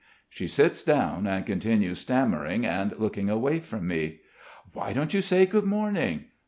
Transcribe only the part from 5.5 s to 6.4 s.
morning'?